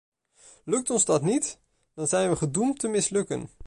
[0.63, 1.59] Lukt ons dat niet,
[1.93, 3.49] dan zijn we gedoemd te mislukken.